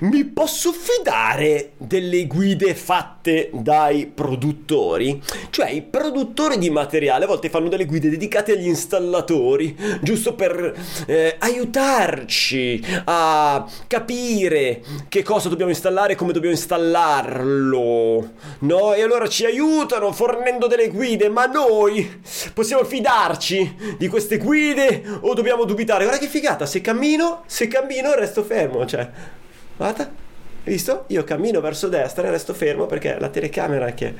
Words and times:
mi 0.00 0.24
posso 0.24 0.72
fidare 0.72 1.72
delle 1.76 2.26
guide 2.26 2.74
fatte 2.74 3.50
dai 3.52 4.06
produttori? 4.06 5.20
Cioè, 5.50 5.70
i 5.70 5.82
produttori 5.82 6.58
di 6.58 6.70
materiale 6.70 7.24
a 7.24 7.26
volte 7.26 7.48
fanno 7.50 7.68
delle 7.68 7.86
guide 7.86 8.10
dedicate 8.10 8.52
agli 8.52 8.66
installatori, 8.66 9.76
giusto 10.00 10.34
per 10.34 10.74
eh, 11.06 11.36
aiutarci 11.38 12.84
a 13.04 13.66
capire 13.86 14.82
che 15.08 15.22
cosa 15.22 15.48
dobbiamo 15.48 15.70
installare 15.70 16.12
e 16.12 16.16
come 16.16 16.32
dobbiamo 16.32 16.54
installarlo. 16.54 18.32
No? 18.60 18.94
E 18.94 19.02
allora 19.02 19.28
ci 19.28 19.44
aiutano 19.44 20.12
fornendo 20.12 20.66
delle 20.66 20.88
guide, 20.88 21.28
ma 21.28 21.46
noi 21.46 22.20
possiamo 22.52 22.84
fidarci 22.84 23.96
di 23.98 24.08
queste 24.08 24.38
guide 24.38 25.02
o 25.20 25.34
dobbiamo 25.34 25.64
dubitare? 25.64 26.04
Guarda 26.04 26.20
che 26.20 26.30
figata, 26.30 26.66
se 26.66 26.80
cammino, 26.80 27.42
se 27.46 27.68
cammino 27.68 28.14
resto 28.14 28.42
fermo, 28.42 28.84
cioè 28.86 29.08
Guarda, 29.78 30.10
visto? 30.64 31.04
Io 31.06 31.22
cammino 31.22 31.60
verso 31.60 31.86
destra 31.86 32.26
e 32.26 32.30
resto 32.32 32.52
fermo 32.52 32.86
perché 32.86 33.16
la 33.16 33.28
telecamera 33.28 33.92
che... 33.92 34.12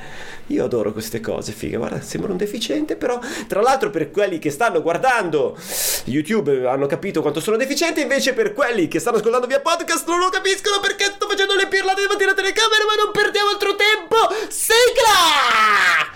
Io 0.47 0.65
adoro 0.65 0.93
queste 0.93 1.19
cose, 1.19 1.51
figa, 1.51 1.79
guarda, 1.79 2.01
sembra 2.01 2.31
un 2.31 2.37
deficiente, 2.37 2.95
però 2.95 3.19
tra 3.49 3.61
l'altro 3.61 3.91
per 3.91 4.13
quelli 4.13 4.39
che 4.39 4.51
stanno 4.51 4.81
guardando 4.81 5.59
YouTube 6.05 6.65
hanno 6.69 6.87
capito 6.87 7.23
quanto 7.23 7.41
sono 7.41 7.57
deficiente, 7.57 8.01
invece 8.01 8.35
per 8.35 8.53
quelli 8.53 8.87
che 8.87 9.01
stanno 9.01 9.17
ascoltando 9.17 9.49
via 9.49 9.61
podcast 9.61 10.07
non 10.07 10.21
lo 10.21 10.29
capiscono 10.29 10.79
perché 10.81 11.07
sto 11.07 11.27
facendo 11.29 11.57
le 11.57 11.67
pirlate 11.67 12.03
davanti 12.03 12.23
alla 12.23 12.35
telecamera, 12.35 12.85
ma 12.87 13.03
non 13.03 13.11
perdiamo 13.13 13.51
altro 13.51 13.75
tempo! 13.75 14.17
Sigla! 14.49 16.07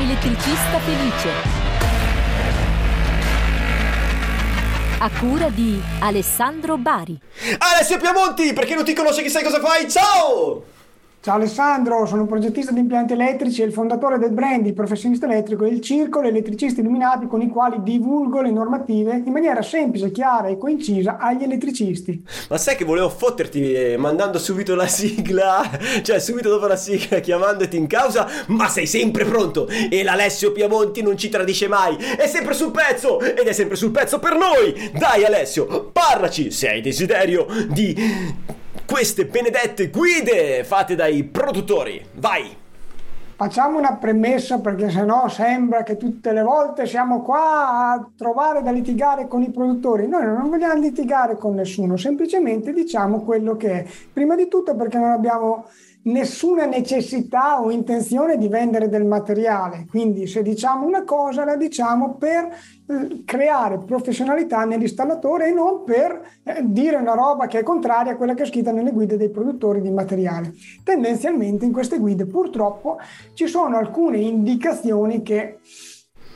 Elettricista 0.00 0.78
felice 0.80 1.63
a 5.04 5.10
cura 5.10 5.50
di 5.50 5.78
Alessandro 6.00 6.78
Bari. 6.78 7.20
Alessio 7.58 7.98
Piamonti, 7.98 8.54
perché 8.54 8.74
non 8.74 8.84
ti 8.84 8.94
conosce 8.94 9.22
chi 9.22 9.28
sai 9.28 9.42
cosa 9.42 9.60
fai? 9.60 9.86
Ciao! 9.90 10.73
Ciao 11.24 11.36
Alessandro, 11.36 12.04
sono 12.04 12.20
un 12.20 12.28
progettista 12.28 12.70
di 12.70 12.80
impianti 12.80 13.14
elettrici 13.14 13.62
e 13.62 13.64
il 13.64 13.72
fondatore 13.72 14.18
del 14.18 14.32
brand 14.32 14.66
Il 14.66 14.74
Professionista 14.74 15.24
Elettrico 15.24 15.64
e 15.64 15.70
il 15.70 15.80
Circolo 15.80 16.28
Elettricisti 16.28 16.80
Illuminati 16.80 17.26
con 17.26 17.40
i 17.40 17.48
quali 17.48 17.78
divulgo 17.82 18.42
le 18.42 18.50
normative 18.50 19.22
in 19.24 19.32
maniera 19.32 19.62
semplice, 19.62 20.10
chiara 20.10 20.48
e 20.48 20.58
concisa 20.58 21.16
agli 21.16 21.42
elettricisti. 21.42 22.22
Ma 22.50 22.58
sai 22.58 22.76
che 22.76 22.84
volevo 22.84 23.08
fotterti 23.08 23.72
eh, 23.72 23.96
mandando 23.96 24.38
subito 24.38 24.74
la 24.74 24.86
sigla, 24.86 25.62
cioè 26.04 26.18
subito 26.20 26.50
dopo 26.50 26.66
la 26.66 26.76
sigla 26.76 27.20
chiamandoti 27.20 27.78
in 27.78 27.86
causa, 27.86 28.28
ma 28.48 28.68
sei 28.68 28.86
sempre 28.86 29.24
pronto 29.24 29.66
e 29.66 30.02
l'Alessio 30.02 30.52
Piamonti 30.52 31.00
non 31.00 31.16
ci 31.16 31.30
tradisce 31.30 31.68
mai, 31.68 31.96
è 31.96 32.26
sempre 32.26 32.52
sul 32.52 32.70
pezzo 32.70 33.18
ed 33.18 33.46
è 33.46 33.52
sempre 33.52 33.76
sul 33.76 33.92
pezzo 33.92 34.18
per 34.18 34.36
noi. 34.36 34.90
Dai 34.92 35.24
Alessio, 35.24 35.88
parlaci 35.90 36.50
se 36.50 36.68
hai 36.68 36.82
desiderio 36.82 37.46
di 37.70 38.62
queste 38.86 39.26
benedette 39.26 39.88
guide 39.88 40.62
fatte 40.64 40.94
dai 40.94 41.24
produttori. 41.24 42.04
Vai! 42.14 42.62
Facciamo 43.36 43.78
una 43.78 43.96
premessa 43.96 44.60
perché 44.60 44.90
sennò 44.90 45.26
sembra 45.28 45.82
che 45.82 45.96
tutte 45.96 46.32
le 46.32 46.42
volte 46.42 46.86
siamo 46.86 47.20
qua 47.20 47.90
a 47.90 48.08
trovare 48.16 48.62
da 48.62 48.70
litigare 48.70 49.26
con 49.26 49.42
i 49.42 49.50
produttori. 49.50 50.06
Noi 50.06 50.24
non 50.24 50.48
vogliamo 50.48 50.80
litigare 50.80 51.36
con 51.36 51.54
nessuno, 51.54 51.96
semplicemente 51.96 52.72
diciamo 52.72 53.22
quello 53.22 53.56
che 53.56 53.70
è. 53.70 53.86
Prima 54.12 54.36
di 54.36 54.46
tutto 54.46 54.76
perché 54.76 54.98
non 54.98 55.10
abbiamo 55.10 55.66
nessuna 56.04 56.66
necessità 56.66 57.60
o 57.60 57.70
intenzione 57.70 58.36
di 58.36 58.48
vendere 58.48 58.88
del 58.88 59.04
materiale. 59.04 59.86
Quindi 59.88 60.26
se 60.26 60.42
diciamo 60.42 60.86
una 60.86 61.04
cosa 61.04 61.44
la 61.44 61.56
diciamo 61.56 62.14
per 62.14 62.56
eh, 62.86 63.22
creare 63.24 63.78
professionalità 63.78 64.64
nell'installatore 64.64 65.48
e 65.48 65.52
non 65.52 65.84
per 65.84 66.20
eh, 66.42 66.60
dire 66.62 66.96
una 66.96 67.14
roba 67.14 67.46
che 67.46 67.60
è 67.60 67.62
contraria 67.62 68.12
a 68.12 68.16
quella 68.16 68.34
che 68.34 68.42
è 68.42 68.46
scritta 68.46 68.72
nelle 68.72 68.92
guide 68.92 69.16
dei 69.16 69.30
produttori 69.30 69.80
di 69.80 69.90
materiale. 69.90 70.52
Tendenzialmente 70.82 71.64
in 71.64 71.72
queste 71.72 71.98
guide 71.98 72.26
purtroppo 72.26 72.98
ci 73.34 73.46
sono 73.46 73.76
alcune 73.76 74.18
indicazioni 74.18 75.22
che 75.22 75.58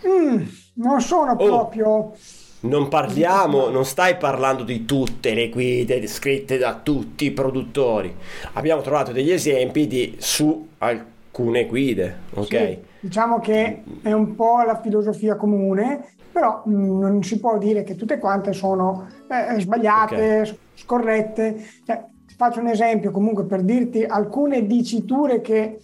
mm, 0.06 0.42
non 0.74 1.00
sono 1.00 1.32
oh. 1.32 1.36
proprio 1.36 2.12
non 2.60 2.88
parliamo, 2.88 3.68
non 3.68 3.84
stai 3.84 4.16
parlando 4.16 4.64
di 4.64 4.84
tutte 4.84 5.34
le 5.34 5.48
guide 5.48 6.04
scritte 6.06 6.58
da 6.58 6.80
tutti 6.82 7.26
i 7.26 7.30
produttori. 7.30 8.14
Abbiamo 8.54 8.82
trovato 8.82 9.12
degli 9.12 9.30
esempi 9.30 9.86
di, 9.86 10.16
su 10.18 10.68
alcune 10.78 11.66
guide, 11.66 12.16
ok? 12.34 12.46
Sì, 12.46 12.78
diciamo 13.00 13.38
che 13.38 13.82
è 14.02 14.12
un 14.12 14.34
po' 14.34 14.62
la 14.62 14.80
filosofia 14.80 15.36
comune, 15.36 16.04
però 16.32 16.62
mh, 16.64 16.72
mm, 16.72 17.00
non 17.00 17.22
si 17.22 17.38
può 17.38 17.58
dire 17.58 17.84
che 17.84 17.94
tutte 17.94 18.18
quante 18.18 18.52
sono 18.52 19.06
eh, 19.28 19.60
sbagliate, 19.60 20.40
okay. 20.40 20.58
scorrette. 20.74 21.64
Cioè, 21.84 22.04
faccio 22.36 22.60
un 22.60 22.68
esempio 22.68 23.10
comunque 23.10 23.44
per 23.44 23.62
dirti 23.62 24.04
alcune 24.04 24.66
diciture 24.66 25.40
che 25.40 25.80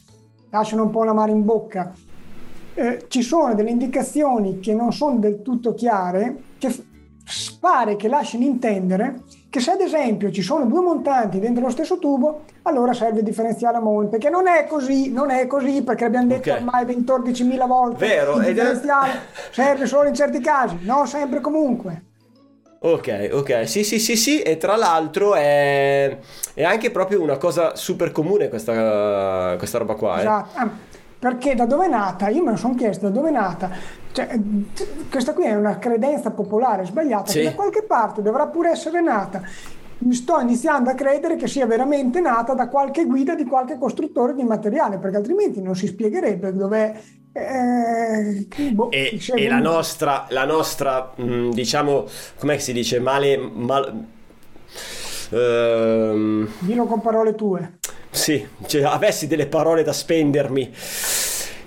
lasciano 0.51 0.85
un 0.85 0.91
po' 0.91 1.05
la 1.05 1.13
mare 1.13 1.31
in 1.31 1.45
bocca. 1.45 1.93
Eh, 2.75 3.07
ci 3.09 3.23
sono 3.23 3.55
delle 3.55 3.71
indicazioni 3.71 4.59
che 4.59 4.75
non 4.75 4.93
sono 4.93 5.19
del 5.19 5.43
tutto 5.43 5.75
chiare 5.75 6.37
che 6.59 6.75
pare 7.61 7.97
che 7.97 8.09
lasciano 8.09 8.45
intendere 8.45 9.23
che 9.55 9.61
se 9.61 9.71
ad 9.71 9.81
esempio 9.81 10.33
ci 10.33 10.43
sono 10.43 10.67
due 10.67 10.81
montanti 10.81 11.39
dentro 11.39 11.63
lo 11.63 11.71
stesso 11.71 12.01
tubo, 12.01 12.43
allora 12.63 12.93
serve 12.93 13.19
il 13.19 13.25
differenziale 13.25 13.77
a 13.77 13.81
monte, 13.81 14.19
che 14.19 14.29
non 14.29 14.49
è 14.49 14.67
così, 14.67 15.13
non 15.13 15.31
è 15.31 15.47
così 15.47 15.83
perché 15.85 16.07
abbiamo 16.07 16.27
detto 16.27 16.51
okay. 16.51 16.57
ormai 16.57 16.85
14.000 16.85 17.67
volte 17.69 18.05
Vero, 18.05 18.37
il 18.39 18.47
differenziale 18.47 19.13
è... 19.13 19.17
serve 19.55 19.87
solo 19.87 20.09
in 20.09 20.15
certi 20.15 20.41
casi, 20.41 20.79
non 20.81 21.07
sempre 21.07 21.41
comunque. 21.41 22.03
Ok, 22.81 23.31
ok, 23.33 23.69
sì, 23.69 23.85
sì, 23.85 24.01
sì, 24.01 24.17
sì, 24.17 24.43
e 24.43 24.57
tra 24.57 24.75
l'altro 24.75 25.37
è, 25.37 26.19
è 26.53 26.65
anche 26.65 26.91
proprio 26.91 27.23
una 27.23 27.37
cosa 27.37 27.77
super 27.77 28.11
comune 28.11 28.49
questa, 28.49 29.55
questa 29.57 29.79
roba 29.79 29.95
qua. 29.95 30.17
Eh. 30.17 30.21
Esatto, 30.21 30.59
ah, 30.59 30.71
perché 31.25 31.55
da 31.55 31.65
dove 31.65 31.87
è 31.87 31.89
nata? 31.89 32.29
Io 32.29 32.43
me 32.43 32.51
lo 32.51 32.57
sono 32.59 32.75
chiesto 32.75 33.09
da 33.09 33.15
dove 33.15 33.31
è 33.31 33.33
nata 33.33 33.71
cioè, 34.13 34.39
questa 35.11 35.33
qui 35.33 35.45
è 35.45 35.57
una 35.57 35.79
credenza 35.79 36.31
popolare 36.31 36.85
sbagliata 36.85 37.33
sì. 37.33 37.39
che 37.39 37.45
da 37.45 37.55
qualche 37.55 37.83
parte 37.83 38.23
dovrà 38.23 38.47
pure 38.47 38.71
essere 38.71 39.01
nata. 39.01 39.43
Mi 39.99 40.15
sto 40.15 40.39
iniziando 40.39 40.91
a 40.91 40.95
credere 40.95 41.35
che 41.35 41.49
sia 41.49 41.67
veramente 41.67 42.21
nata 42.21 42.53
da 42.55 42.69
qualche 42.69 43.07
guida 43.07 43.35
di 43.35 43.45
qualche 43.45 43.77
costruttore 43.77 44.35
di 44.35 44.45
materiale, 44.45 44.99
perché 44.99 45.17
altrimenti 45.17 45.61
non 45.61 45.75
si 45.75 45.89
spiegherebbe 45.89 46.55
dov'è 46.55 46.95
eh, 47.33 48.47
boh, 48.71 48.91
e, 48.93 49.19
e 49.35 49.49
la 49.49 49.59
nostra, 49.59 50.27
la 50.29 50.45
nostra 50.45 51.13
mh, 51.17 51.25
mm, 51.25 51.51
diciamo, 51.51 52.05
come 52.39 52.59
si 52.61 52.73
dice, 52.73 53.01
male... 53.01 53.37
Mal, 53.37 54.05
ehm, 55.31 56.49
Dillo 56.61 56.85
con 56.85 57.01
parole 57.01 57.35
tue. 57.35 57.79
Sì, 58.15 58.47
cioè, 58.67 58.85
avessi 58.85 59.27
delle 59.27 59.47
parole 59.47 59.83
da 59.83 59.93
spendermi. 59.93 60.73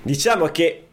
Diciamo 0.07 0.45
che 0.45 0.85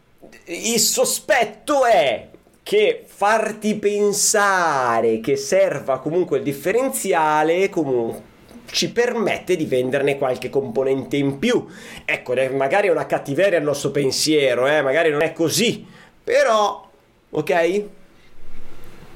il 0.43 0.77
sospetto 0.77 1.85
è 1.85 2.31
che 2.61 3.05
farti 3.05 3.75
pensare 3.75 5.21
che 5.21 5.37
serva 5.37 5.99
comunque 5.99 6.39
il 6.39 6.43
differenziale 6.43 7.69
comunque 7.69 8.33
ci 8.65 8.91
permette 8.91 9.55
di 9.55 9.63
venderne 9.67 10.17
qualche 10.17 10.49
componente 10.49 11.15
in 11.15 11.39
più. 11.39 11.65
Ecco, 12.03 12.33
magari 12.57 12.89
è 12.89 12.91
una 12.91 13.05
cattiveria 13.05 13.57
il 13.57 13.63
nostro 13.63 13.91
pensiero, 13.91 14.67
eh? 14.67 14.81
magari 14.81 15.11
non 15.11 15.21
è 15.21 15.31
così, 15.31 15.85
però, 16.21 16.85
ok? 17.29 17.83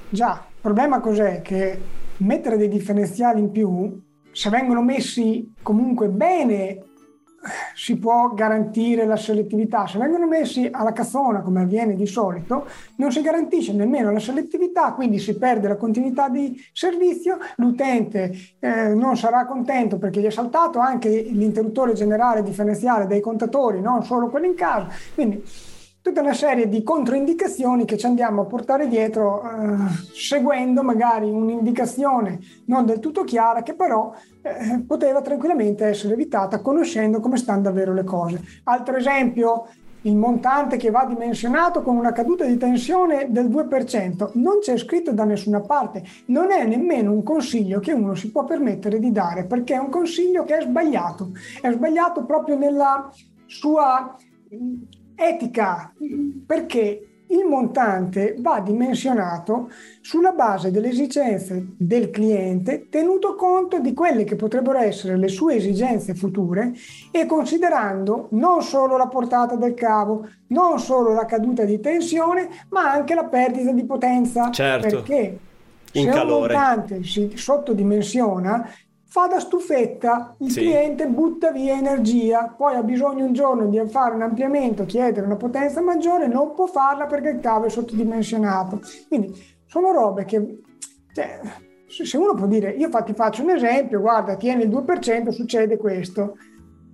Già, 0.07 0.45
il 0.47 0.61
problema 0.61 1.01
cos'è? 1.01 1.41
Che 1.41 1.77
mettere 2.19 2.55
dei 2.55 2.69
differenziali 2.69 3.41
in 3.41 3.51
più, 3.51 4.01
se 4.31 4.49
vengono 4.49 4.81
messi 4.81 5.51
comunque 5.61 6.07
bene 6.07 6.83
si 7.73 7.97
può 7.97 8.33
garantire 8.33 9.05
la 9.05 9.16
selettività. 9.16 9.88
Se 9.88 9.97
vengono 9.97 10.27
messi 10.27 10.67
alla 10.72 10.91
cazzona, 10.91 11.41
come 11.41 11.61
avviene 11.61 11.95
di 11.95 12.05
solito, 12.05 12.67
non 12.95 13.11
si 13.11 13.22
garantisce 13.22 13.73
nemmeno 13.73 14.11
la 14.11 14.19
selettività, 14.19 14.94
quindi 14.94 15.19
si 15.19 15.38
perde 15.38 15.67
la 15.67 15.75
continuità 15.75 16.29
di 16.29 16.59
servizio, 16.73 17.38
l'utente 17.57 18.33
eh, 18.59 18.93
non 18.93 19.17
sarà 19.17 19.46
contento 19.46 19.97
perché 19.97 20.19
gli 20.19 20.25
è 20.25 20.31
saltato 20.31 20.79
anche 20.79 21.09
l'interruttore 21.09 21.93
generale 21.93 22.43
differenziale 22.43 23.08
dei 23.08 23.22
contatori, 23.22 23.81
non 23.81 24.03
solo 24.03 24.29
quello 24.29 24.46
in 24.46 24.55
casa. 24.55 24.87
Quindi 25.14 25.43
tutta 26.09 26.22
una 26.22 26.34
serie 26.34 26.67
di 26.67 26.82
controindicazioni 26.82 27.85
che 27.85 27.96
ci 27.96 28.08
andiamo 28.08 28.41
a 28.41 28.46
portare 28.46 28.88
dietro 28.88 29.44
eh, 29.44 29.76
seguendo 30.11 30.82
magari 30.82 31.29
un'indicazione 31.29 32.40
non 32.66 32.84
del 32.88 32.97
tutto 32.97 33.23
chiara 33.23 33.61
che 33.61 33.76
però 33.76 34.11
eh, 34.41 34.84
poteva 34.88 35.22
tranquillamente 35.22 35.85
essere 35.85 36.14
evitata 36.14 36.61
conoscendo 36.61 37.20
come 37.20 37.38
stanno 37.38 37.61
davvero 37.61 37.94
le 37.94 38.03
cose. 38.03 38.41
Altro 38.64 38.96
esempio, 38.96 39.67
il 40.03 40.16
montante 40.16 40.78
che 40.78 40.90
va 40.90 41.06
dimensionato 41.06 41.84
con 41.84 41.96
una 41.96 42.12
caduta 42.12 42.44
di 42.44 42.58
tensione 42.58 43.28
del 43.29 43.47
2%. 43.47 44.32
Non 44.34 44.59
c'è 44.62 44.78
scritto 44.78 45.12
da 45.14 45.26
nessuna 45.26 45.59
parte, 45.59 46.03
non 46.28 46.50
è 46.50 46.66
nemmeno 46.66 47.12
un 47.12 47.22
consiglio 47.22 47.79
che 47.79 47.91
uno 47.91 48.16
si 48.16 48.32
può 48.32 48.46
permettere 48.46 48.97
di 48.97 49.12
dare, 49.12 49.46
perché 49.46 49.76
è 49.76 49.78
un 49.78 49.90
consiglio 49.90 50.44
che 50.44 50.58
è 50.58 50.62
sbagliato. 50.62 51.34
È 51.62 51.70
sbagliato 51.70 52.26
proprio 52.26 52.58
nella 52.58 53.12
sua 53.46 54.16
etica, 55.19 55.93
perché 56.45 57.09
il 57.29 57.45
montante 57.45 58.35
va 58.39 58.59
dimensionato 58.59 59.69
sulla 60.01 60.31
base 60.31 60.71
delle 60.71 60.89
esigenze 60.89 61.73
del 61.77 62.09
cliente, 62.09 62.87
tenuto 62.89 63.35
conto 63.35 63.79
di 63.79 63.93
quelle 63.93 64.23
che 64.23 64.35
potrebbero 64.35 64.79
essere 64.79 65.16
le 65.16 65.27
sue 65.27 65.55
esigenze 65.55 66.16
future 66.16 66.73
e 67.11 67.25
considerando 67.27 68.29
non 68.31 68.63
solo 68.63 68.97
la 68.97 69.07
portata 69.07 69.55
del 69.55 69.75
cavo, 69.75 70.27
non 70.47 70.79
solo 70.79 71.13
la 71.13 71.25
caduta 71.25 71.66
di 71.66 71.79
tensione, 71.79 72.49
ma 72.69 72.91
anche 72.91 73.13
la 73.13 73.25
perdita 73.25 73.71
di 73.71 73.85
potenza. 73.85 74.49
Certo. 74.49 74.87
Perché 74.87 75.39
in 75.93 76.05
se 76.05 76.09
calore. 76.09 76.53
un 76.53 76.59
montante 76.59 77.03
si 77.03 77.31
sottodimensiona, 77.35 78.67
fa 79.09 79.26
da 79.26 79.40
stufetta, 79.40 80.35
il 80.40 80.52
Sì. 80.52 80.59
cliente 80.61 81.08
butta 81.08 81.52
via 81.52 81.73
energia, 81.73 82.53
poi 82.56 82.76
ha 82.76 82.84
bisogno 82.84 83.26
un 83.26 83.34
giorno 83.34 83.66
di 83.66 83.82
fare 83.88 84.14
un 84.14 84.22
ampliamento, 84.22 84.85
chiedere 84.85 85.26
una 85.26 85.35
potenza 85.35 85.82
maggiore, 85.82 86.28
non 86.28 86.53
può 86.53 86.67
farla 86.67 87.08
perché 87.08 87.29
il 87.29 87.40
cavo 87.40 87.66
è 87.66 87.70
sottodimensionato. 87.70 88.82
Quindi 89.08 89.34
sono 89.66 89.91
robe 89.91 90.26
che, 90.26 90.61
cioè, 91.14 91.40
se 91.88 92.17
uno 92.17 92.35
può 92.35 92.46
dire, 92.46 92.70
io 92.70 92.90
ti 93.03 93.14
faccio 93.14 93.41
un 93.41 93.50
esempio, 93.50 94.00
guarda, 94.00 94.35
tieni 94.35 94.64
il 94.64 94.70
2%, 94.70 95.29
succede 95.32 95.78
questo, 95.78 96.38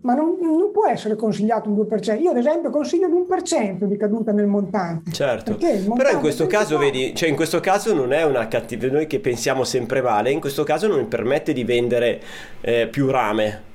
ma 0.05 0.13
non, 0.13 0.37
non 0.39 0.71
può 0.71 0.87
essere 0.87 1.15
consigliato 1.15 1.67
un 1.67 1.75
2%. 1.75 2.21
Io 2.21 2.29
ad 2.29 2.37
esempio 2.37 2.69
consiglio 2.69 3.07
l'1% 3.07 3.83
di 3.85 3.97
caduta 3.97 4.31
nel 4.31 4.45
montante. 4.45 5.11
Certo, 5.11 5.51
il 5.51 5.57
però 5.57 5.79
in 5.79 5.87
montante 5.87 6.19
questo 6.19 6.45
caso, 6.45 6.77
vedi, 6.77 7.13
cioè 7.15 7.27
in 7.27 7.35
questo 7.35 7.59
caso 7.59 7.93
non 7.93 8.13
è 8.13 8.23
una 8.23 8.47
cattiva, 8.47 8.87
noi 8.87 9.07
che 9.07 9.19
pensiamo 9.19 9.63
sempre 9.63 10.01
male, 10.01 10.29
in 10.29 10.39
questo 10.39 10.63
caso 10.63 10.87
non 10.87 10.99
mi 10.99 11.05
permette 11.05 11.53
di 11.53 11.63
vendere 11.63 12.21
eh, 12.61 12.87
più 12.87 13.09
rame. 13.09 13.73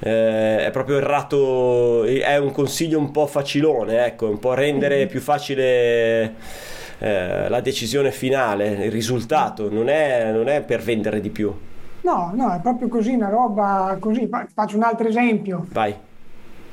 Eh, 0.00 0.66
è 0.66 0.70
proprio 0.72 0.96
errato, 0.96 2.02
è 2.02 2.36
un 2.36 2.50
consiglio 2.50 2.98
un 2.98 3.12
po' 3.12 3.28
facilone, 3.28 4.04
ecco, 4.04 4.28
un 4.28 4.40
po' 4.40 4.54
rendere 4.54 5.06
più 5.06 5.20
facile 5.20 6.34
eh, 6.98 7.48
la 7.48 7.60
decisione 7.60 8.10
finale, 8.10 8.86
il 8.86 8.90
risultato, 8.90 9.70
non 9.70 9.88
è, 9.88 10.32
non 10.32 10.48
è 10.48 10.60
per 10.62 10.80
vendere 10.80 11.20
di 11.20 11.30
più. 11.30 11.54
No, 12.02 12.30
no, 12.34 12.52
è 12.52 12.60
proprio 12.60 12.88
così, 12.88 13.14
una 13.14 13.28
roba 13.28 13.96
così. 14.00 14.26
Fa- 14.26 14.46
Faccio 14.52 14.76
un 14.76 14.82
altro 14.82 15.06
esempio. 15.06 15.66
Vai. 15.70 15.94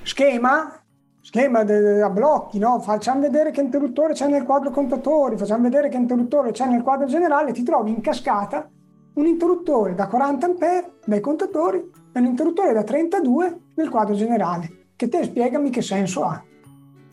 Schema, 0.02 0.82
schema 1.22 1.64
de- 1.64 2.02
a 2.02 2.10
blocchi, 2.10 2.58
no? 2.58 2.80
Facciamo 2.80 3.22
vedere 3.22 3.52
che 3.52 3.62
interruttore 3.62 4.14
c'è 4.14 4.28
nel 4.28 4.44
quadro 4.44 4.72
contatori, 4.72 5.38
facciamo 5.38 5.64
vedere 5.64 5.90
che 5.90 5.98
interruttore 5.98 6.52
c'è 6.52 6.66
nel 6.68 6.82
quadro 6.82 7.06
generale, 7.06 7.52
ti 7.52 7.64
trovi 7.64 7.92
in 7.92 8.02
cascata 8.02 8.68
un 9.14 9.26
interruttore 9.26 9.96
da 9.96 10.08
40 10.08 10.46
A 10.46 10.90
dai 11.06 11.20
contatori 11.20 11.78
e 12.14 12.20
un 12.20 12.26
interruttore 12.26 12.74
da 12.74 12.84
32 12.84 13.60
nel 13.76 13.90
quadro 13.90 14.16
generale. 14.16 14.88
Che 14.96 15.08
te 15.08 15.24
spiegami 15.24 15.70
che 15.70 15.82
senso 15.82 16.24
ha. 16.24 16.44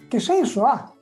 Che 0.09 0.21
senso 0.21 0.65
ha? 0.65 0.93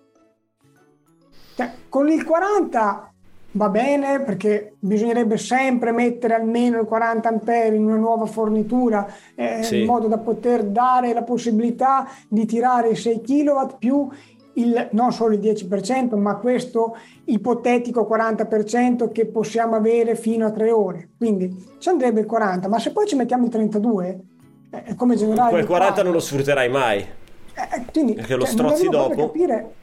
Cioè, 1.54 1.70
con 1.88 2.08
il 2.08 2.24
40 2.24 3.13
va 3.56 3.68
bene 3.68 4.20
perché 4.20 4.74
bisognerebbe 4.80 5.36
sempre 5.36 5.92
mettere 5.92 6.34
almeno 6.34 6.80
il 6.80 6.86
40 6.86 7.28
ampere 7.28 7.76
in 7.76 7.84
una 7.84 7.96
nuova 7.96 8.26
fornitura 8.26 9.06
eh, 9.34 9.62
Sì. 9.62 9.80
in 9.80 9.86
modo 9.86 10.08
da 10.08 10.18
poter 10.18 10.64
dare 10.64 11.12
la 11.12 11.22
possibilità 11.22 12.06
di 12.28 12.46
tirare 12.46 12.88
i 12.90 12.96
6 12.96 13.20
kW 13.20 13.76
più 13.78 14.08
il, 14.56 14.88
non 14.92 15.12
solo 15.12 15.34
il 15.34 15.40
10% 15.40 16.16
ma 16.18 16.36
questo 16.36 16.96
ipotetico 17.26 18.08
40% 18.10 19.10
che 19.12 19.26
possiamo 19.26 19.76
avere 19.76 20.14
fino 20.16 20.46
a 20.46 20.50
3 20.50 20.70
ore 20.70 21.08
quindi 21.16 21.74
ci 21.78 21.88
andrebbe 21.88 22.20
il 22.20 22.26
40 22.26 22.68
ma 22.68 22.78
se 22.78 22.90
poi 22.92 23.06
ci 23.06 23.14
mettiamo 23.16 23.44
il 23.44 23.50
32 23.50 24.20
eh, 24.70 24.94
come 24.96 25.14
generale 25.16 25.50
Quel 25.50 25.60
di 25.62 25.66
40 25.68 25.92
quadro, 25.92 26.02
non 26.04 26.12
lo 26.12 26.20
sfrutterai 26.20 26.68
mai. 26.68 26.98
eh, 26.98 27.84
quindi, 27.92 28.14
Perché 28.14 28.34
lo 28.34 28.44
cioè, 28.44 28.52
strozzi 28.52 28.88
dopo. 28.88 29.14
capire 29.26 29.74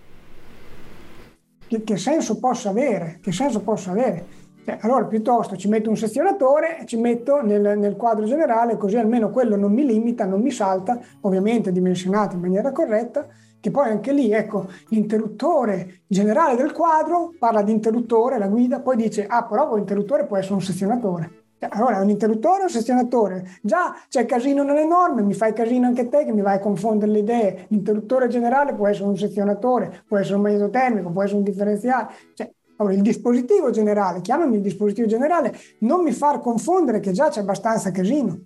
che, 1.72 1.84
che 1.86 1.96
senso 1.96 2.38
possa 2.38 2.70
avere, 2.70 3.20
che 3.22 3.32
senso 3.32 3.62
possa 3.62 3.92
avere. 3.92 4.40
Cioè, 4.66 4.80
allora 4.82 5.06
piuttosto 5.06 5.56
ci 5.56 5.70
metto 5.70 5.90
un 5.90 5.96
sezionatore 5.96 6.84
ci 6.86 6.98
metto 6.98 7.42
nel, 7.42 7.80
nel 7.80 7.96
quadro 7.96 8.26
generale 8.26 8.78
così 8.78 8.98
almeno 8.98 9.32
quello 9.32 9.56
non 9.56 9.72
mi 9.72 9.86
limita, 9.86 10.26
non 10.26 10.42
mi 10.42 10.52
salta, 10.52 11.00
ovviamente 11.22 11.72
dimensionato 11.72 12.36
in 12.36 12.42
maniera 12.42 12.74
corretta, 12.74 13.26
che 13.62 13.72
poi 13.72 13.90
anche 13.90 14.12
lì, 14.12 14.34
ecco, 14.34 14.68
l'interruttore 14.90 16.02
generale 16.08 16.58
del 16.58 16.74
quadro 16.74 17.32
parla 17.40 17.62
di 17.62 17.72
interruttore, 17.72 18.38
la 18.38 18.48
guida, 18.48 18.82
poi 18.82 18.98
dice, 18.98 19.26
ah 19.26 19.46
però 19.46 19.74
l'interruttore 19.74 20.26
può 20.26 20.36
essere 20.36 20.56
un 20.56 20.62
sezionatore. 20.62 21.41
Allora, 21.70 22.00
è 22.00 22.02
un 22.02 22.10
interruttore 22.10 22.62
o 22.62 22.64
un 22.64 22.70
sezionatore? 22.70 23.58
Già 23.62 23.96
c'è 24.10 24.26
casino 24.26 24.64
nelle 24.64 24.86
norme, 24.86 25.22
mi 25.22 25.34
fai 25.34 25.54
casino 25.54 25.86
anche 25.88 26.10
te 26.10 26.26
che 26.26 26.32
mi 26.34 26.42
vai 26.42 26.56
a 26.56 26.60
confondere 26.60 27.12
le 27.12 27.20
idee. 27.20 27.66
L'interruttore 27.70 28.28
generale 28.28 28.74
può 28.74 28.88
essere 28.88 29.08
un 29.08 29.18
sezionatore, 29.18 30.04
può 30.08 30.18
essere 30.18 30.36
un 30.36 30.42
magnetotermico, 30.42 31.12
può 31.12 31.22
essere 31.22 31.38
un 31.38 31.44
differenziale. 31.44 32.08
Cioè, 32.34 32.52
allora, 32.78 32.96
il 32.96 33.02
dispositivo 33.02 33.70
generale, 33.70 34.22
chiamami 34.22 34.56
il 34.56 34.62
dispositivo 34.62 35.06
generale, 35.08 35.56
non 35.80 36.02
mi 36.04 36.12
far 36.12 36.40
confondere 36.42 37.00
che 37.00 37.12
già 37.12 37.30
c'è 37.30 37.42
abbastanza 37.42 37.92
casino. 37.92 38.40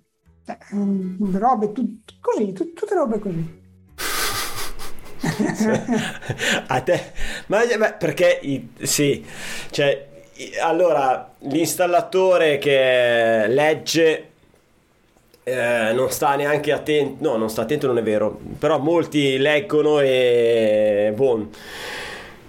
Cioè, 0.44 0.58
mm, 0.74 1.36
robe 1.36 1.72
tut- 1.72 2.18
così, 2.20 2.52
tut- 2.52 2.74
tutte 2.74 2.94
robe 2.94 3.18
così. 3.18 3.64
A 6.68 6.80
te, 6.82 7.12
ma 7.46 7.60
beh, 7.64 7.94
perché 7.98 8.38
i- 8.42 8.68
sì, 8.82 9.24
cioè, 9.70 10.06
allora 10.60 11.32
l'installatore 11.40 12.58
che 12.58 13.46
legge 13.48 14.28
eh, 15.44 15.92
non 15.92 16.10
sta 16.10 16.34
neanche 16.34 16.72
attento, 16.72 17.28
no, 17.28 17.36
non 17.36 17.48
sta 17.48 17.62
attento, 17.62 17.86
non 17.86 17.98
è 17.98 18.02
vero, 18.02 18.38
però 18.58 18.78
molti 18.78 19.38
leggono 19.38 20.00
e 20.00 21.12
boh, 21.14 21.48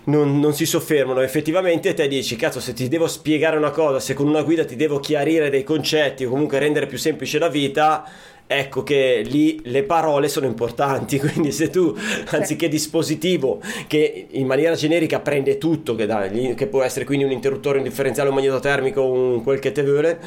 non, 0.06 0.40
non 0.40 0.54
si 0.54 0.66
soffermano. 0.66 1.22
Effettivamente 1.22 1.94
te 1.94 2.08
dici, 2.08 2.36
cazzo, 2.36 2.60
se 2.60 2.74
ti 2.74 2.88
devo 2.88 3.08
spiegare 3.08 3.56
una 3.56 3.70
cosa, 3.70 4.00
se 4.00 4.14
con 4.14 4.28
una 4.28 4.42
guida 4.42 4.66
ti 4.66 4.76
devo 4.76 5.00
chiarire 5.00 5.50
dei 5.50 5.64
concetti 5.64 6.26
o 6.26 6.30
comunque 6.30 6.60
rendere 6.60 6.88
più 6.88 6.98
semplice 6.98 7.38
la 7.38 7.50
vita, 7.50 8.04
ecco 8.48 8.82
che 8.84 9.22
lì 9.26 9.60
le 9.66 9.84
parole 9.84 10.28
sono 10.30 10.46
importanti. 10.46 11.20
Quindi 11.22 11.52
se 11.52 11.70
tu, 11.70 11.94
anziché 12.32 12.68
dispositivo 12.70 13.60
che 13.88 14.28
in 14.32 14.48
maniera 14.48 14.74
generica 14.76 15.20
prende 15.20 15.58
tutto, 15.58 15.96
che, 15.96 16.06
dà- 16.06 16.28
che 16.28 16.68
può 16.68 16.82
essere 16.82 17.06
quindi 17.06 17.26
un 17.26 17.32
interruttore, 17.32 17.78
un 17.78 17.84
differenziale, 17.84 18.30
un 18.30 18.36
magnetotermico, 18.36 19.04
un 19.04 19.44
quel 19.44 19.60
che 19.60 19.72
te 19.72 19.84
vuole, 19.84 20.20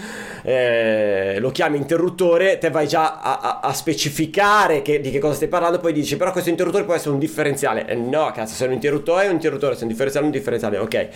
eh, 0.43 1.39
lo 1.41 1.51
chiami 1.51 1.77
interruttore, 1.79 2.59
te 2.59 2.71
vai 2.71 2.87
già 2.87 3.21
a, 3.21 3.39
a- 3.41 3.61
a 3.63 3.73
specificare 3.73 4.83
che- 4.83 5.01
di 5.01 5.11
che 5.11 5.19
cosa 5.19 5.35
stai 5.35 5.49
parlando, 5.49 5.79
poi 5.79 5.93
dici 5.93 6.17
però 6.17 6.33
questo 6.33 6.51
interruttore 6.51 6.85
può 6.85 6.95
essere 6.95 7.13
un 7.13 7.19
differenziale. 7.19 7.87
Eh, 7.87 7.95
no, 7.95 8.31
cazzo, 8.35 8.55
se 8.55 8.65
è 8.65 8.67
un 8.69 8.75
interruttore 8.75 9.25
è 9.25 9.29
un 9.29 9.35
interruttore, 9.35 9.75
se 9.75 9.81
è 9.81 9.83
un 9.85 9.89
differenziale 9.89 10.27
è 10.27 10.29
un 10.29 10.35
differenziale, 10.37 10.79
ok. 10.79 11.09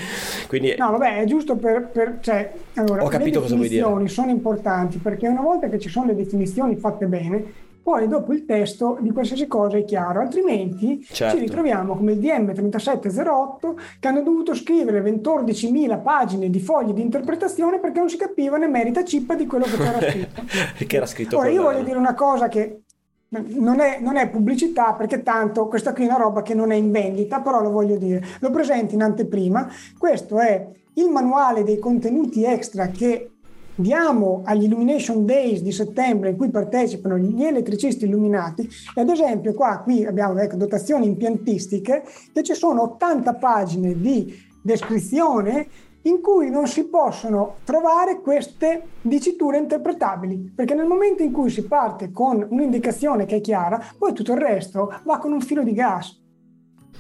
Quindi 0.47 0.75
No, 0.79 0.91
vabbè, 0.93 1.21
è 1.21 1.25
giusto 1.25 1.57
per... 1.57 1.89
per- 1.93 2.19
cioè, 2.21 2.51
allora, 2.75 3.05
Ho 3.05 3.09
capito 3.09 3.39
le 3.39 3.45
cosa 3.45 3.55
vuoi 3.57 3.69
dire. 3.69 3.81
definizioni 3.83 4.09
sono 4.09 4.31
importanti 4.31 4.99
perché 4.99 5.29
una 5.29 5.41
volta 5.43 5.69
che 5.69 5.79
ci 5.79 5.89
sono 5.89 6.07
le 6.07 6.15
definizioni 6.17 6.77
fatte 6.77 6.94
bene, 7.07 7.63
poi 7.85 8.09
dopo 8.09 8.33
il 8.33 8.47
testo 8.47 8.97
di 8.99 9.11
qualsiasi 9.11 9.47
cosa 9.47 9.77
è 9.77 9.85
chiaro, 9.85 10.21
altrimenti 10.21 11.05
Certo. 11.05 11.37
ci 11.37 11.43
ritroviamo 11.43 11.95
come 11.95 12.13
il 12.13 12.19
DM 12.19 12.55
3708 12.55 13.79
che 14.01 14.09
hanno 14.09 14.23
dovuto 14.23 14.55
scrivere 14.55 15.03
14.000 15.03 16.03
pagine 16.03 16.49
di 16.49 16.61
fogli 16.61 16.93
di 16.93 17.03
interpretazione 17.03 17.81
perché 17.81 17.99
non 17.99 18.09
si 18.09 18.17
capiva 18.17 18.57
né 18.57 18.69
merita 18.69 19.05
cippa 19.05 19.35
di 19.35 19.45
quello 19.47 19.67
che 19.67 19.77
c'era 19.77 20.01
scritto. 20.01 20.43
che 20.87 20.97
era 20.97 21.05
scritto 21.05 21.37
Ora, 21.37 21.51
io 21.51 21.63
voglio 21.63 21.83
dire 21.83 21.99
una 21.99 22.15
cosa 22.15 22.49
che 22.49 22.85
non 23.29 23.81
è, 23.81 23.99
non 24.01 24.17
è 24.17 24.31
pubblicità 24.31 24.95
perché 24.95 25.23
tanto 25.23 25.67
questa 25.69 25.93
qui 25.93 26.05
è 26.05 26.07
una 26.07 26.17
roba 26.17 26.41
che 26.41 26.55
non 26.55 26.73
è 26.73 26.77
in 26.77 26.91
vendita, 26.91 27.41
però 27.41 27.61
lo 27.61 27.71
voglio 27.71 27.97
dire. 27.97 28.23
Lo 28.41 28.49
presento 28.51 28.95
in 28.95 29.03
anteprima. 29.03 29.69
Questo 29.99 30.39
è 30.39 30.67
il 30.95 31.11
manuale 31.11 31.65
dei 31.65 31.79
contenuti 31.79 32.45
extra 32.45 32.87
che 32.89 33.34
diamo 33.75 34.43
agli 34.45 34.65
Illumination 34.65 35.25
Days 35.25 35.61
di 35.61 35.73
settembre 35.73 36.31
in 36.31 36.37
cui 36.37 36.51
partecipano 36.51 37.19
gli 37.19 37.45
elettricisti 37.45 38.05
illuminati 38.05 38.69
e 38.95 39.01
ad 39.01 39.09
esempio 39.09 39.53
qua 39.55 39.81
qui 39.81 40.05
abbiamo 40.05 40.39
ecco, 40.39 40.57
dotazioni 40.57 41.07
impiantistiche 41.07 42.05
che 42.33 42.43
ci 42.43 42.55
sono 42.55 42.83
80 42.83 43.35
pagine 43.35 43.99
di 44.01 44.33
descrizione 44.63 45.67
in 46.03 46.21
cui 46.21 46.51
non 46.51 46.67
si 46.67 46.85
possono 46.85 47.57
trovare 47.65 48.21
queste 48.21 48.89
diciture 49.01 49.57
interpretabili, 49.57 50.53
perché 50.55 50.75
nel 50.75 50.87
momento 50.87 51.23
in 51.23 51.33
cui 51.33 51.49
si 51.49 51.65
parte 51.67 52.11
con 52.13 52.47
un'indicazione 52.49 53.25
che 53.25 53.37
è 53.37 53.41
chiara, 53.41 53.83
poi 53.97 54.13
tutto 54.13 54.33
il 54.33 54.41
resto 54.41 54.93
va 55.05 55.19
con 55.19 55.33
un 55.33 55.41
filo 55.41 55.63
di 55.63 55.73
gas. 55.73 56.24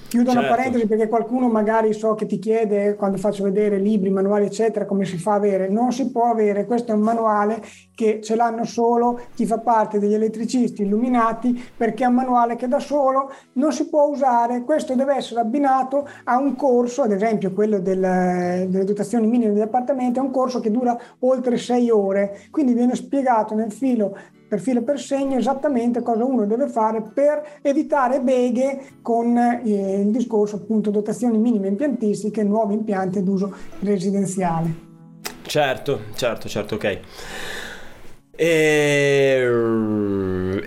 Chiudo 0.08 0.30
una 0.30 0.42
Certo. 0.42 0.54
parentesi 0.56 0.86
perché 0.86 1.08
qualcuno 1.08 1.48
magari 1.48 1.92
so 1.92 2.14
che 2.14 2.26
ti 2.26 2.38
chiede 2.38 2.94
quando 2.94 3.16
faccio 3.16 3.42
vedere 3.42 3.78
libri, 3.78 4.10
manuali, 4.10 4.46
eccetera, 4.46 4.84
come 4.86 5.04
si 5.04 5.18
fa 5.18 5.32
a 5.32 5.36
avere. 5.36 5.68
Non 5.68 5.90
si 5.90 6.10
può 6.12 6.26
avere, 6.30 6.66
questo 6.66 6.92
è 6.92 6.94
un 6.94 7.00
manuale 7.00 7.60
che 7.96 8.20
ce 8.22 8.36
l'hanno 8.36 8.64
solo 8.64 9.20
chi 9.34 9.44
fa 9.44 9.58
parte 9.58 9.98
degli 9.98 10.14
elettricisti 10.14 10.82
illuminati 10.82 11.60
perché 11.76 12.04
è 12.04 12.06
un 12.06 12.14
manuale 12.14 12.54
che 12.54 12.68
da 12.68 12.78
solo 12.78 13.30
non 13.54 13.72
si 13.72 13.88
può 13.88 14.04
usare. 14.06 14.62
Questo 14.62 14.94
deve 14.94 15.16
essere 15.16 15.40
abbinato 15.40 16.06
a 16.24 16.38
un 16.38 16.54
corso, 16.54 17.02
ad 17.02 17.10
esempio 17.10 17.52
quello 17.52 17.80
del- 17.80 18.66
delle 18.68 18.84
dotazioni 18.84 19.26
minime 19.26 19.52
degli 19.52 19.62
appartamenti, 19.62 20.18
è 20.20 20.22
un 20.22 20.30
corso 20.30 20.60
che 20.60 20.70
dura 20.70 20.96
oltre 21.20 21.56
sei 21.56 21.90
ore, 21.90 22.38
quindi 22.52 22.72
viene 22.74 22.94
spiegato 22.94 23.54
nel 23.54 23.72
filo 23.72 24.16
per 24.54 24.62
filo 24.62 24.78
e 24.78 24.82
per 24.82 25.00
segno 25.00 25.36
esattamente 25.36 26.00
cosa 26.00 26.24
uno 26.24 26.46
deve 26.46 26.68
fare 26.68 27.02
per 27.02 27.58
evitare 27.60 28.20
beghe 28.20 28.98
con 29.02 29.36
eh, 29.36 30.00
il 30.00 30.10
discorso 30.12 30.56
appunto 30.56 30.90
dotazioni 30.90 31.38
minime 31.38 31.66
impiantistiche 31.66 32.44
nuovi 32.44 32.74
impianti 32.74 33.18
ad 33.18 33.26
uso 33.26 33.52
residenziale. 33.80 34.82
Certo, 35.42 36.02
certo, 36.14 36.48
certo, 36.48 36.76
ok. 36.76 37.00
E, 38.36 39.42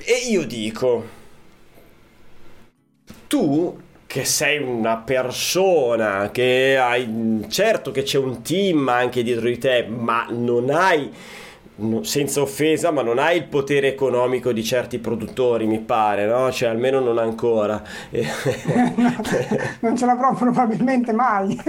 e 0.03 0.29
io 0.29 0.45
dico, 0.45 1.03
tu 3.27 3.77
che 4.05 4.25
sei 4.25 4.61
una 4.61 4.97
persona, 4.97 6.29
che 6.31 6.77
hai, 6.77 7.45
certo 7.47 7.91
che 7.91 8.03
c'è 8.03 8.17
un 8.17 8.41
team 8.41 8.89
anche 8.89 9.23
dietro 9.23 9.47
di 9.47 9.57
te, 9.57 9.85
ma 9.87 10.27
non 10.29 10.69
hai, 10.69 11.09
senza 12.01 12.41
offesa, 12.41 12.91
ma 12.91 13.01
non 13.01 13.19
hai 13.19 13.37
il 13.37 13.45
potere 13.45 13.87
economico 13.87 14.51
di 14.51 14.63
certi 14.63 14.99
produttori, 14.99 15.65
mi 15.65 15.79
pare, 15.79 16.25
no? 16.25 16.51
Cioè, 16.51 16.69
almeno 16.69 16.99
non 16.99 17.17
ancora. 17.17 17.81
non 19.81 19.95
ce 19.95 20.05
l'avrò 20.05 20.33
probabilmente 20.33 21.11
mai. 21.11 21.57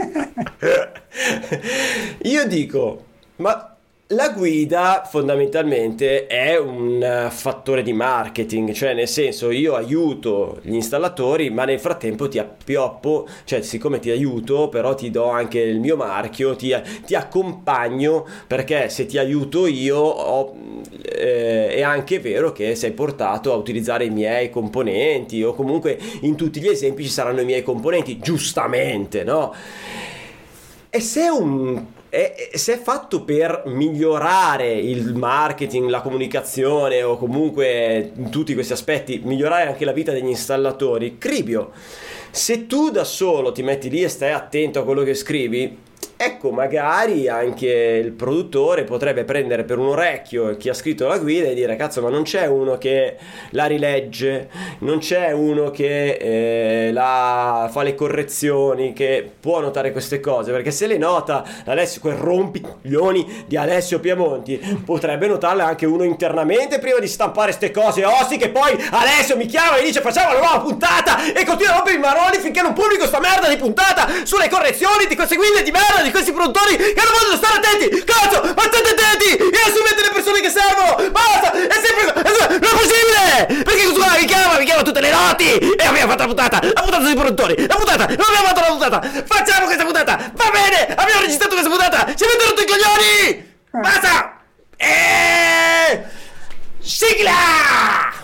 Io 2.23 2.47
dico, 2.47 3.05
ma 3.37 3.77
la 4.13 4.31
guida 4.31 5.03
fondamentalmente 5.07 6.27
è 6.27 6.59
un 6.59 7.29
fattore 7.31 7.83
di 7.83 7.93
marketing, 7.93 8.73
cioè 8.73 8.95
nel 8.95 9.07
senso 9.07 9.51
io 9.51 9.75
aiuto 9.75 10.61
gli 10.63 10.73
installatori 10.73 11.51
ma 11.51 11.67
nel 11.67 11.79
frattempo 11.79 12.27
ti 12.27 12.39
appioppo, 12.39 13.29
cioè 13.45 13.61
siccome 13.61 13.99
ti 13.99 14.09
aiuto 14.09 14.71
però 14.71 14.95
ti 14.95 15.11
do 15.11 15.29
anche 15.29 15.61
il 15.61 15.79
mio 15.79 15.97
marchio, 15.97 16.57
ti, 16.57 16.75
ti 17.05 17.15
accompagno 17.15 18.27
perché 18.47 18.89
se 18.89 19.05
ti 19.05 19.19
aiuto 19.19 19.67
io 19.67 19.99
ho, 19.99 20.57
eh, 21.03 21.75
è 21.75 21.83
anche 21.83 22.19
vero 22.19 22.53
che 22.53 22.75
sei 22.77 22.93
portato 22.93 23.53
a 23.53 23.57
utilizzare 23.57 24.07
i 24.07 24.11
miei 24.11 24.49
componenti 24.49 25.43
o 25.43 25.53
comunque 25.53 25.99
in 26.23 26.35
tutti 26.35 26.61
gli 26.61 26.69
esempi 26.69 27.03
ci 27.03 27.11
saranno 27.11 27.43
i 27.43 27.45
miei 27.45 27.63
componenti, 27.63 28.19
giustamente, 28.19 29.23
no? 29.23 29.55
E 30.89 31.01
se 31.01 31.29
un 31.29 31.97
e, 32.11 32.51
se 32.55 32.75
è 32.75 32.79
fatto 32.79 33.23
per 33.23 33.65
migliorare 33.67 34.73
il 34.73 35.15
marketing, 35.15 35.89
la 35.89 36.01
comunicazione 36.01 37.03
o 37.03 37.17
comunque 37.17 38.13
tutti 38.31 38.55
questi 38.55 38.73
aspetti, 38.73 39.21
migliorare 39.25 39.67
anche 39.67 39.85
la 39.85 39.93
vita 39.93 40.13
degli 40.13 40.29
installatori, 40.29 41.19
Cribio, 41.19 41.73
se 42.31 42.67
tu 42.67 42.91
da 42.91 43.05
solo 43.05 43.53
ti 43.53 43.63
metti 43.63 43.91
lì 43.91 44.03
e 44.03 44.09
stai 44.09 44.33
attento 44.33 44.81
a 44.81 44.85
quello 44.85 45.03
che 45.03 45.15
scrivi, 45.15 45.87
Ecco, 46.21 46.51
magari 46.51 47.29
anche 47.29 47.69
il 47.69 48.11
produttore 48.11 48.83
potrebbe 48.83 49.23
prendere 49.23 49.63
per 49.63 49.79
un 49.79 49.87
orecchio 49.87 50.57
chi 50.57 50.69
ha 50.69 50.75
scritto 50.75 51.07
la 51.07 51.17
guida 51.17 51.47
e 51.47 51.55
dire: 51.55 51.77
Cazzo, 51.77 52.03
ma 52.03 52.09
non 52.09 52.25
c'è 52.25 52.47
uno 52.47 52.77
che 52.77 53.17
la 53.51 53.67
rilegge, 53.67 54.49
non 54.81 54.99
c'è 54.99 55.31
uno 55.31 55.71
che 55.71 56.17
eh, 56.89 56.91
la, 56.91 57.69
fa 57.71 57.83
le 57.85 57.95
correzioni, 57.95 58.93
che 58.95 59.31
può 59.39 59.61
notare 59.61 59.93
queste 59.93 60.19
cose. 60.19 60.51
Perché 60.51 60.73
se 60.73 60.89
le 60.89 60.99
nota 60.99 61.45
Alessio, 61.67 62.01
quel 62.01 62.17
rompiglioni 62.17 63.45
di 63.47 63.57
Alessio 63.57 64.01
Piamonti, 64.01 64.83
potrebbe 64.85 65.29
notarle 65.29 65.63
anche 65.63 65.87
uno 65.87 66.03
internamente 66.03 66.81
prima 66.81 66.99
di 66.99 67.07
stampare 67.07 67.55
queste 67.55 67.71
cose. 67.71 68.05
Ossi, 68.05 68.39
che 68.39 68.49
poi 68.49 68.77
Alessio 68.91 69.37
mi 69.37 69.47
chiama 69.47 69.77
e 69.77 69.85
dice: 69.85 70.01
Facciamo 70.01 70.33
la 70.33 70.41
nuova 70.41 70.59
puntata 70.59 71.33
e 71.33 71.45
continua 71.45 71.75
a 71.75 71.77
rompere 71.77 71.97
i 71.97 72.01
maroni 72.01 72.39
finché 72.39 72.61
non 72.61 72.73
pubblico 72.73 73.07
sta 73.07 73.21
merda 73.21 73.49
di 73.49 73.57
puntata 73.57 74.09
sulle 74.25 74.49
correzioni 74.49 75.07
di 75.09 75.15
queste 75.15 75.37
guide 75.37 75.63
di 75.63 75.71
merda 75.71 76.03
di 76.03 76.08
questi 76.11 76.33
produttori 76.33 76.77
che 76.77 77.03
non 77.03 77.13
vogliono 77.13 77.37
stare 77.37 77.57
attenti. 77.59 78.05
Cazzo 78.05 78.43
ma 78.43 78.63
state 78.63 78.89
attenti 78.91 79.37
e 79.37 79.59
assumete 79.67 80.03
le 80.03 80.11
persone 80.13 80.41
che 80.41 80.51
servono. 80.51 81.11
Basta. 81.11 81.53
È 81.53 81.79
sempre 81.83 82.05
non 82.15 82.25
è 82.25 82.75
possibile. 82.75 83.63
Perché 83.63 83.83
questo 83.83 84.01
qua 84.01 84.17
mi 84.19 84.27
chiama 84.27 84.59
mi 84.59 84.65
chiama 84.65 84.83
tutte 84.83 85.01
le 85.01 85.11
notti. 85.11 85.59
E 85.59 85.85
abbiamo 85.85 86.11
fatto 86.11 86.23
la 86.23 86.27
puntata. 86.27 86.61
La 86.63 86.83
puntata 86.83 87.05
sui 87.05 87.15
produttori. 87.15 87.67
La 87.67 87.75
puntata. 87.75 88.07
Non 88.07 88.27
abbiamo 88.29 88.47
fatto 88.47 88.61
la 88.61 88.67
puntata. 88.67 89.01
Facciamo 89.25 89.67
questa 89.67 89.85
puntata. 89.85 90.33
Va 90.35 90.51
bene. 90.51 90.95
Abbiamo 90.95 91.21
registrato 91.21 91.55
questa 91.55 91.71
puntata. 91.71 92.15
Ci 92.15 92.25
avete 92.25 92.45
rotto 92.45 92.63
i 92.63 92.67
coglioni. 92.67 93.57
Basta. 93.71 94.41
E 94.77 96.05
sigla. 96.81 98.17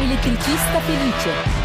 Elettricista 0.00 0.80
felice 0.86 1.57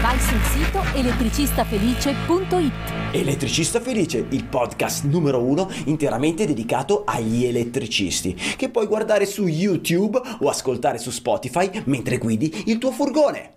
vai 0.00 0.18
sul 0.20 0.40
sito 0.42 0.80
elettricistafelice.it. 0.94 2.72
Elettricista 3.12 3.80
Felice, 3.80 4.24
il 4.28 4.44
podcast 4.44 5.04
numero 5.04 5.42
uno 5.42 5.68
interamente 5.86 6.46
dedicato 6.46 7.02
agli 7.04 7.44
elettricisti, 7.44 8.34
che 8.34 8.68
puoi 8.68 8.86
guardare 8.86 9.26
su 9.26 9.46
YouTube 9.48 10.20
o 10.40 10.48
ascoltare 10.48 10.98
su 10.98 11.10
Spotify 11.10 11.82
mentre 11.86 12.18
guidi 12.18 12.64
il 12.66 12.78
tuo 12.78 12.92
furgone. 12.92 13.54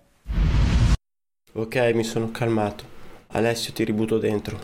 Ok, 1.52 1.76
mi 1.94 2.02
sono 2.02 2.30
calmato. 2.32 2.84
Alessio, 3.28 3.72
ti 3.72 3.84
ributo 3.84 4.18
dentro. 4.18 4.58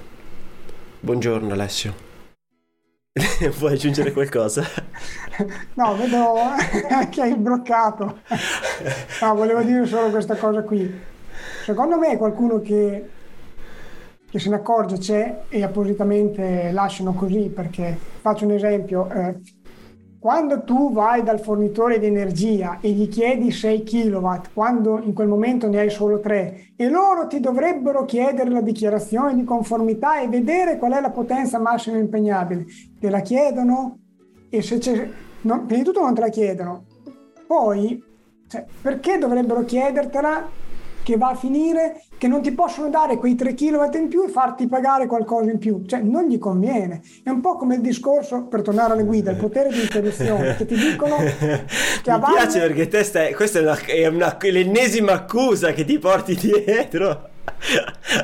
Buongiorno 1.00 1.52
Alessio. 1.52 2.06
Vuoi 3.58 3.74
aggiungere 3.74 4.12
qualcosa? 4.12 4.66
No, 5.74 5.96
vedo 5.96 6.34
che 7.10 7.20
hai 7.22 7.36
bloccato. 7.36 8.20
No, 9.20 9.34
volevo 9.36 9.62
dire 9.62 9.86
solo 9.86 10.10
questa 10.10 10.34
cosa 10.34 10.62
qui. 10.62 11.16
Secondo 11.68 11.98
me 11.98 12.16
qualcuno 12.16 12.62
che, 12.62 13.10
che 14.30 14.38
se 14.38 14.48
ne 14.48 14.54
accorge 14.54 14.96
c'è 14.96 15.42
e 15.50 15.62
appositamente 15.62 16.70
lasciano 16.72 17.12
così 17.12 17.52
perché 17.54 17.94
faccio 18.22 18.46
un 18.46 18.52
esempio. 18.52 19.06
Eh, 19.10 19.38
quando 20.18 20.64
tu 20.64 20.90
vai 20.94 21.22
dal 21.22 21.38
fornitore 21.38 21.98
di 21.98 22.06
energia 22.06 22.78
e 22.80 22.88
gli 22.92 23.06
chiedi 23.10 23.50
6 23.50 23.82
kW, 23.82 24.28
quando 24.54 24.98
in 25.02 25.12
quel 25.12 25.28
momento 25.28 25.68
ne 25.68 25.80
hai 25.80 25.90
solo 25.90 26.20
3, 26.20 26.72
e 26.74 26.88
loro 26.88 27.26
ti 27.26 27.38
dovrebbero 27.38 28.06
chiedere 28.06 28.48
la 28.48 28.62
dichiarazione 28.62 29.34
di 29.34 29.44
conformità 29.44 30.22
e 30.22 30.28
vedere 30.28 30.78
qual 30.78 30.92
è 30.92 31.02
la 31.02 31.10
potenza 31.10 31.58
massima 31.58 31.98
impegnabile, 31.98 32.64
te 32.98 33.10
la 33.10 33.20
chiedono 33.20 33.98
e 34.48 34.62
se 34.62 34.78
c'è... 34.78 35.06
No, 35.42 35.66
prima 35.66 35.82
di 35.82 35.84
tutto 35.84 36.00
non 36.00 36.14
te 36.14 36.22
la 36.22 36.30
chiedono. 36.30 36.86
Poi, 37.46 38.02
cioè, 38.48 38.64
perché 38.80 39.18
dovrebbero 39.18 39.66
chiedertela 39.66 40.66
che 41.08 41.16
va 41.16 41.30
a 41.30 41.34
finire 41.34 42.02
che 42.18 42.28
non 42.28 42.42
ti 42.42 42.52
possono 42.52 42.90
dare 42.90 43.16
quei 43.16 43.34
3 43.34 43.54
kW 43.54 43.96
in 43.96 44.08
più 44.08 44.24
e 44.24 44.28
farti 44.28 44.66
pagare 44.66 45.06
qualcosa 45.06 45.50
in 45.50 45.56
più, 45.56 45.82
cioè 45.86 46.00
non 46.00 46.26
gli 46.26 46.36
conviene. 46.38 47.00
È 47.22 47.30
un 47.30 47.40
po' 47.40 47.56
come 47.56 47.76
il 47.76 47.80
discorso, 47.80 48.42
per 48.42 48.60
tornare 48.60 48.92
alle 48.92 49.04
guide, 49.04 49.30
il 49.30 49.38
potere 49.38 49.70
di 49.70 49.80
interruzione, 49.80 50.54
che 50.56 50.66
ti 50.66 50.74
dicono 50.74 51.16
che 51.16 52.12
Mi 52.12 52.20
piace 52.34 52.60
perché 52.60 52.88
te 52.88 53.04
stai, 53.04 53.32
questa 53.32 53.58
è, 53.58 53.62
una, 53.62 53.78
è 53.86 54.06
una, 54.06 54.36
l'ennesima 54.38 55.12
accusa 55.12 55.72
che 55.72 55.86
ti 55.86 55.98
porti 55.98 56.34
dietro 56.66 57.30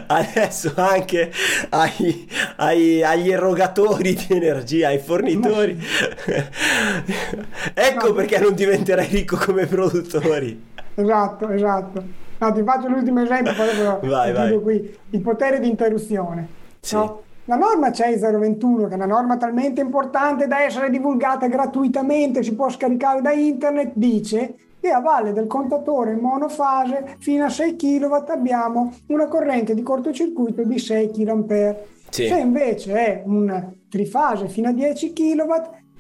adesso 0.09 0.75
anche 0.77 1.33
ai, 1.71 2.29
ai, 2.57 3.03
agli 3.03 3.31
erogatori 3.31 4.13
di 4.13 4.27
energia, 4.29 4.89
ai 4.89 4.99
fornitori. 4.99 5.75
ecco 7.73 8.13
perché 8.13 8.39
non 8.41 8.53
diventerai 8.53 9.07
ricco 9.07 9.39
come 9.39 9.65
produttori. 9.65 10.73
Esatto, 10.97 11.49
esatto. 11.49 12.24
No, 12.39 12.53
ti 12.53 12.63
faccio 12.63 12.89
l'ultimo 12.89 13.23
esempio, 13.23 13.53
poi 13.55 14.09
vai, 14.09 14.33
vai. 14.33 14.61
qui. 14.61 14.97
Il 15.11 15.21
potere 15.21 15.61
di 15.61 15.69
interruzione. 15.69 16.49
Sì. 16.81 16.97
No? 16.97 17.23
La 17.47 17.57
norma 17.57 17.93
CEI 17.93 18.19
021, 18.19 18.87
che 18.87 18.93
è 18.93 18.95
una 18.95 19.05
norma 19.05 19.37
talmente 19.37 19.83
importante 19.83 20.47
da 20.47 20.63
essere 20.63 20.89
divulgata 20.89 21.47
gratuitamente, 21.47 22.43
si 22.43 22.55
può 22.55 22.71
scaricare 22.71 23.21
da 23.21 23.33
internet, 23.33 23.93
dice 23.95 24.55
che 24.81 24.91
a 24.91 25.01
valle 25.01 25.33
del 25.33 25.47
contatore 25.47 26.15
monofase 26.15 27.17
fino 27.19 27.45
a 27.45 27.49
6 27.51 27.77
kW 27.77 28.15
abbiamo 28.29 28.95
una 29.09 29.27
corrente 29.29 29.75
di 29.75 29.83
cortocircuito 29.83 30.63
di 30.65 30.79
6 30.79 31.11
kA. 31.11 31.77
Sì. 32.09 32.29
Se 32.29 32.39
invece 32.39 32.93
è 32.95 33.23
un 33.27 33.73
trifase 33.91 34.49
fino 34.49 34.69
a 34.69 34.73
10 34.73 35.13
kW, 35.13 35.53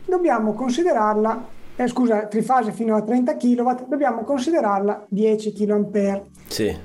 dobbiamo 0.06 0.52
considerarla 0.52 1.46
eh, 1.76 1.88
scusa, 1.88 2.26
trifase 2.26 2.72
fino 2.72 2.96
a 2.96 3.02
30 3.02 3.36
kW, 3.36 3.70
dobbiamo 3.88 4.22
considerarla 4.22 5.06
10 5.08 5.52
kA. 5.52 6.22
Sì. 6.46 6.76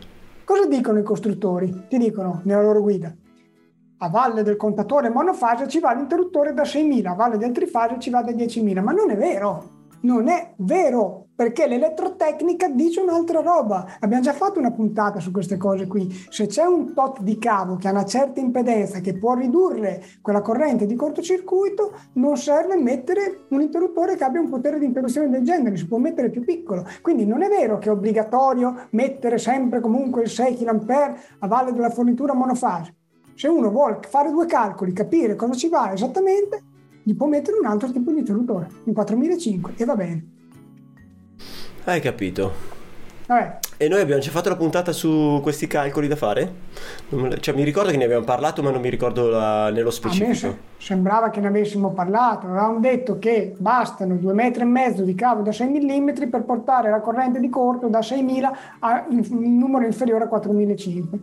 Cosa 0.43 0.65
dicono 0.65 0.99
i 0.99 1.03
costruttori? 1.03 1.85
Ti 1.87 1.97
dicono 1.97 2.41
nella 2.43 2.61
loro 2.61 2.81
guida. 2.81 3.13
A 4.01 4.09
valle 4.09 4.43
del 4.43 4.55
contatore 4.55 5.09
monofase 5.09 5.67
ci 5.67 5.79
va 5.79 5.93
l'interruttore 5.93 6.53
da 6.53 6.63
6.000, 6.63 7.07
a 7.07 7.13
valle 7.13 7.37
del 7.37 7.51
trifase 7.51 7.99
ci 7.99 8.09
va 8.09 8.23
da 8.23 8.31
10.000, 8.31 8.81
ma 8.81 8.91
non 8.91 9.11
è 9.11 9.17
vero. 9.17 9.77
Non 10.01 10.27
è 10.27 10.53
vero, 10.57 11.27
perché 11.39 11.67
l'elettrotecnica 11.67 12.67
dice 12.67 12.99
un'altra 12.99 13.39
roba. 13.39 13.95
Abbiamo 14.01 14.21
già 14.21 14.33
fatto 14.33 14.59
una 14.59 14.73
puntata 14.73 15.21
su 15.21 15.31
queste 15.31 15.55
cose 15.55 15.87
qui. 15.87 16.11
Se 16.27 16.47
c'è 16.47 16.65
un 16.65 16.93
tot 16.93 17.21
di 17.21 17.39
cavo 17.39 17.77
che 17.77 17.87
ha 17.87 17.91
una 17.91 18.03
certa 18.03 18.41
impedenza 18.41 18.99
che 18.99 19.17
può 19.17 19.35
ridurre 19.35 20.03
quella 20.21 20.41
corrente 20.41 20.85
di 20.85 20.95
cortocircuito, 20.95 21.93
non 22.15 22.35
serve 22.35 22.75
mettere 22.75 23.45
un 23.51 23.61
interruttore 23.61 24.17
che 24.17 24.25
abbia 24.25 24.41
un 24.41 24.49
potere 24.49 24.79
di 24.79 24.85
interruzione 24.85 25.29
del 25.29 25.45
genere, 25.45 25.77
si 25.77 25.87
può 25.87 25.97
mettere 25.97 26.29
più 26.29 26.43
piccolo. 26.43 26.85
Quindi 27.01 27.25
non 27.25 27.41
è 27.41 27.47
vero 27.47 27.77
che 27.77 27.87
è 27.87 27.93
obbligatorio 27.93 28.87
mettere 28.89 29.37
sempre 29.37 29.79
comunque 29.79 30.23
il 30.23 30.29
6 30.29 30.57
kA 30.57 31.15
a 31.39 31.47
valle 31.47 31.71
della 31.71 31.89
fornitura 31.89 32.33
monofase. 32.33 32.95
Se 33.35 33.47
uno 33.47 33.71
vuole 33.71 33.99
fare 34.09 34.29
due 34.29 34.45
calcoli, 34.45 34.91
capire 34.91 35.37
cosa 35.37 35.53
ci 35.53 35.69
va 35.69 35.93
esattamente, 35.93 36.61
gli 37.01 37.15
può 37.15 37.27
mettere 37.27 37.57
un 37.57 37.65
altro 37.65 37.89
tipo 37.93 38.11
di 38.11 38.19
interruttore, 38.19 38.67
un 38.83 38.91
4500 38.91 39.81
e 39.81 39.85
va 39.85 39.95
bene. 39.95 40.37
Hai 41.89 42.01
capito. 42.01 42.77
Vabbè, 43.25 43.57
E 43.77 43.87
noi 43.87 44.01
abbiamo 44.01 44.21
già 44.21 44.29
fatto 44.29 44.49
la 44.49 44.55
puntata 44.55 44.91
su 44.91 45.39
questi 45.41 45.65
calcoli 45.65 46.07
da 46.07 46.15
fare? 46.15 46.51
Cioè, 47.39 47.55
mi 47.55 47.63
ricordo 47.63 47.89
che 47.89 47.97
ne 47.97 48.03
abbiamo 48.03 48.23
parlato, 48.25 48.61
ma 48.61 48.69
non 48.69 48.79
mi 48.81 48.89
ricordo 48.89 49.27
la- 49.29 49.71
nello 49.71 49.89
specifico. 49.89 50.33
se- 50.35 50.57
sembrava 50.77 51.29
che 51.31 51.39
ne 51.39 51.47
avessimo 51.47 51.91
parlato, 51.91 52.45
avevamo 52.45 52.79
detto 52.79 53.17
che 53.17 53.55
bastano 53.57 54.15
due 54.17 54.33
metri 54.33 54.61
e 54.61 54.65
mezzo 54.65 55.01
di 55.03 55.15
cavo 55.15 55.41
da 55.41 55.51
6 55.51 55.67
mm 55.67 56.29
per 56.29 56.43
portare 56.43 56.91
la 56.91 56.99
corrente 56.99 57.39
di 57.39 57.49
corto 57.49 57.87
da 57.87 58.01
6000 58.03 58.51
a 58.79 59.05
in- 59.09 59.25
un 59.31 59.57
numero 59.57 59.85
inferiore 59.85 60.25
a 60.25 60.27
4500. 60.27 61.19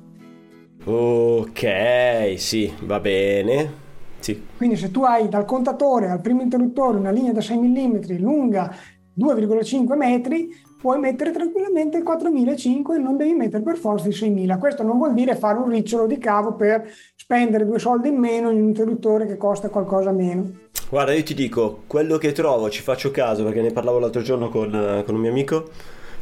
Ok, 0.84 2.34
sì, 2.38 2.72
va 2.82 2.98
bene. 2.98 3.84
Sì, 4.18 4.44
Quindi 4.56 4.76
se 4.76 4.90
tu 4.90 5.02
hai 5.04 5.28
dal 5.28 5.44
contatore 5.44 6.08
al 6.08 6.20
primo 6.20 6.42
interruttore 6.42 6.98
una 6.98 7.10
linea 7.10 7.32
da 7.32 7.40
6 7.40 7.58
mm 7.58 8.18
lunga 8.18 8.74
2,5 9.18 9.96
metri, 9.96 10.48
puoi 10.78 10.98
mettere 10.98 11.32
tranquillamente 11.32 11.96
il 11.96 12.04
4005 12.04 12.96
e 12.96 12.98
non 12.98 13.16
devi 13.16 13.32
mettere 13.32 13.62
per 13.62 13.76
forza 13.76 14.08
i 14.08 14.12
6000. 14.12 14.58
Questo 14.58 14.82
non 14.82 14.98
vuol 14.98 15.14
dire 15.14 15.34
fare 15.34 15.58
un 15.58 15.68
ricciolo 15.68 16.06
di 16.06 16.18
cavo 16.18 16.54
per 16.54 16.88
spendere 17.16 17.66
due 17.66 17.78
soldi 17.78 18.08
in 18.08 18.18
meno 18.18 18.50
in 18.50 18.58
un 18.58 18.68
interruttore 18.68 19.26
che 19.26 19.36
costa 19.36 19.68
qualcosa 19.68 20.12
meno. 20.12 20.64
Guarda, 20.88 21.12
io 21.12 21.22
ti 21.24 21.34
dico, 21.34 21.82
quello 21.86 22.18
che 22.18 22.32
trovo, 22.32 22.70
ci 22.70 22.82
faccio 22.82 23.10
caso 23.10 23.42
perché 23.42 23.60
ne 23.60 23.72
parlavo 23.72 23.98
l'altro 23.98 24.22
giorno 24.22 24.48
con, 24.48 24.72
eh, 24.72 25.02
con 25.04 25.14
un 25.14 25.20
mio 25.20 25.30
amico. 25.30 25.68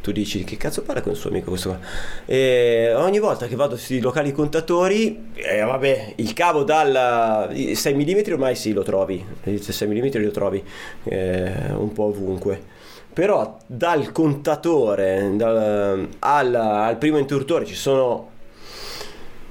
Tu 0.01 0.11
dici, 0.11 0.43
che 0.43 0.55
cazzo 0.55 0.83
parla 0.83 1.01
con 1.01 1.13
il 1.13 1.17
suo 1.17 1.31
amico 1.31 1.49
questo 1.49 1.69
qua? 1.69 1.79
E 2.25 2.93
ogni 2.95 3.19
volta 3.19 3.47
che 3.47 3.55
vado 3.55 3.75
sui 3.75 3.99
locali 3.99 4.31
contatori, 4.31 5.31
eh, 5.33 5.61
vabbè, 5.61 6.13
il 6.17 6.33
cavo 6.33 6.63
dal 6.63 7.51
6 7.51 7.93
mm 7.93 8.31
ormai 8.33 8.55
sì, 8.55 8.71
lo 8.71 8.83
trovi. 8.83 9.23
Il 9.43 9.61
6 9.61 9.87
mm 9.87 10.23
lo 10.23 10.31
trovi 10.31 10.63
eh, 11.05 11.51
un 11.75 11.91
po' 11.91 12.03
ovunque. 12.03 12.73
Però 13.15 13.59
dal 13.65 14.11
contatore 14.11 15.31
dal- 15.37 16.09
al, 16.19 16.53
al 16.53 16.97
primo 16.97 17.17
interruttore 17.17 17.63
ci 17.63 17.73
sono 17.73 18.31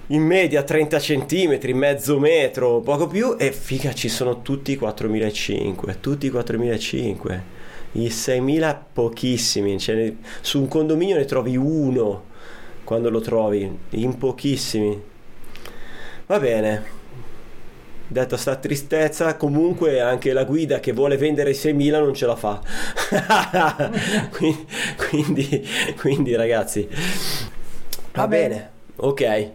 in 0.09 0.21
media 0.21 0.63
30 0.63 0.99
cm, 0.99 1.59
mezzo 1.73 2.19
metro, 2.19 2.81
poco 2.81 3.07
più 3.07 3.37
e 3.39 3.53
figa 3.53 3.95
ci 3.95 4.11
sono 4.11 4.43
tutti 4.43 4.73
i 4.73 4.77
4500, 4.77 5.97
tutti 5.99 6.27
i 6.27 6.29
4500. 6.29 7.53
I 7.93 8.11
6000 8.11 8.87
pochissimi, 8.93 9.79
cioè, 9.79 10.13
su 10.43 10.61
un 10.61 10.69
condominio 10.69 11.17
ne 11.17 11.25
trovi 11.25 11.57
uno 11.57 12.25
quando 12.85 13.09
lo 13.09 13.21
trovi, 13.21 13.79
in 13.93 14.19
pochissimi. 14.19 15.01
Va 16.27 16.39
bene. 16.39 17.04
Detta 18.15 18.37
sta 18.37 18.55
tristezza, 18.55 19.35
comunque 19.37 20.01
anche 20.01 20.33
la 20.33 20.45
guida 20.45 20.79
che 20.79 20.93
vuole 20.93 21.17
vendere 21.17 21.51
i 21.51 21.55
6000 21.55 21.99
non 21.99 22.15
ce 22.15 22.27
la 22.27 22.37
fa. 22.37 22.61
quindi, 24.31 24.67
quindi, 25.09 25.69
quindi, 25.99 26.37
ragazzi, 26.37 26.87
va, 26.89 26.97
Va 28.13 28.29
bene. 28.29 28.49
bene. 28.49 28.71
Ok. 28.99 29.51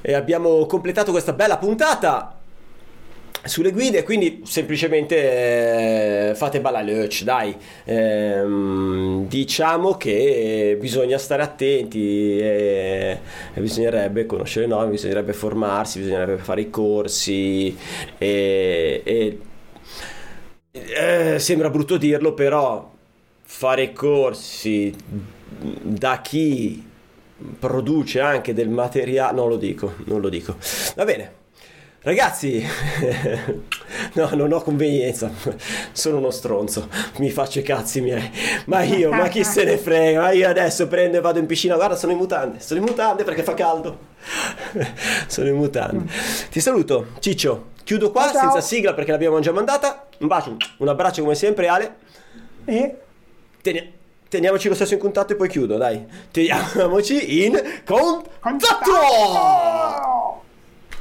E 0.00 0.14
abbiamo 0.14 0.64
completato 0.64 1.10
questa 1.10 1.34
bella 1.34 1.58
puntata 1.58 2.39
sulle 3.44 3.72
guide, 3.72 4.02
quindi 4.02 4.42
semplicemente 4.44 6.30
eh, 6.30 6.34
fate 6.34 6.60
balalöc, 6.60 7.22
dai. 7.22 7.54
Ehm, 7.84 9.26
diciamo 9.28 9.96
che 9.96 10.76
bisogna 10.78 11.18
stare 11.18 11.42
attenti, 11.42 12.38
e, 12.38 13.18
e 13.54 13.60
bisognerebbe 13.60 14.26
conoscere 14.26 14.66
norme, 14.66 14.90
bisognerebbe 14.92 15.32
formarsi, 15.32 16.00
bisognerebbe 16.00 16.42
fare 16.42 16.60
i 16.62 16.70
corsi 16.70 17.76
e, 18.18 19.02
e- 19.04 19.38
eh, 20.72 21.38
sembra 21.38 21.70
brutto 21.70 21.96
dirlo, 21.96 22.32
però 22.34 22.90
fare 23.42 23.92
corsi 23.92 24.94
da 25.82 26.20
chi 26.20 26.86
produce 27.58 28.20
anche 28.20 28.54
del 28.54 28.68
materiale, 28.68 29.34
non 29.34 29.48
lo 29.48 29.56
dico, 29.56 29.94
non 30.04 30.20
lo 30.20 30.28
dico. 30.28 30.56
Va 30.94 31.04
bene. 31.04 31.39
Ragazzi, 32.02 32.64
no, 34.14 34.30
non 34.32 34.50
ho 34.52 34.62
convenienza, 34.62 35.30
sono 35.92 36.16
uno 36.16 36.30
stronzo, 36.30 36.88
mi 37.18 37.28
faccio 37.30 37.58
i 37.58 37.62
cazzi 37.62 38.00
miei, 38.00 38.30
ma 38.66 38.82
io, 38.82 39.12
ma 39.12 39.28
chi 39.28 39.44
se 39.44 39.64
ne 39.64 39.76
frega, 39.76 40.18
ma 40.18 40.30
io 40.30 40.48
adesso 40.48 40.88
prendo 40.88 41.18
e 41.18 41.20
vado 41.20 41.38
in 41.38 41.44
piscina, 41.44 41.74
guarda 41.74 41.96
sono 41.96 42.12
in 42.12 42.18
mutande, 42.18 42.58
sono 42.60 42.80
in 42.80 42.86
mutande 42.86 43.22
perché 43.22 43.42
fa 43.42 43.52
caldo, 43.52 43.98
sono 45.28 45.48
in 45.48 45.56
mutande. 45.56 46.10
Ti 46.50 46.58
saluto, 46.58 47.08
Ciccio, 47.18 47.72
chiudo 47.84 48.10
qua 48.10 48.30
Ciao, 48.30 48.40
senza 48.40 48.62
sigla 48.62 48.94
perché 48.94 49.10
l'abbiamo 49.10 49.38
già 49.40 49.52
mandata, 49.52 50.06
un 50.20 50.26
bacio, 50.26 50.56
un 50.78 50.88
abbraccio 50.88 51.20
come 51.20 51.34
sempre 51.34 51.68
Ale, 51.68 51.96
E? 52.64 52.96
Teni- 53.60 53.92
teniamoci 54.26 54.68
lo 54.68 54.74
stesso 54.74 54.94
in 54.94 55.00
contatto 55.00 55.34
e 55.34 55.36
poi 55.36 55.50
chiudo, 55.50 55.76
dai, 55.76 56.02
teniamoci 56.30 57.44
in 57.44 57.60
contatto! 57.84 58.30
Contatto! 58.40 60.29